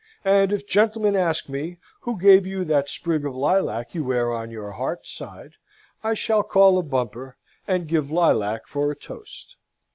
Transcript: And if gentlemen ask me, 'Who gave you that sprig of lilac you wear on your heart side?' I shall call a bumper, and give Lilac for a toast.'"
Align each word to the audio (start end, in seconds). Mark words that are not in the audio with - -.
And 0.25 0.51
if 0.51 0.65
gentlemen 0.65 1.15
ask 1.15 1.47
me, 1.47 1.77
'Who 1.99 2.17
gave 2.17 2.47
you 2.47 2.65
that 2.65 2.89
sprig 2.89 3.23
of 3.23 3.35
lilac 3.35 3.93
you 3.93 4.03
wear 4.03 4.33
on 4.33 4.49
your 4.49 4.71
heart 4.71 5.05
side?' 5.05 5.57
I 6.03 6.15
shall 6.15 6.41
call 6.41 6.79
a 6.79 6.83
bumper, 6.83 7.37
and 7.67 7.87
give 7.87 8.09
Lilac 8.09 8.65
for 8.65 8.89
a 8.89 8.95
toast.'" 8.95 9.57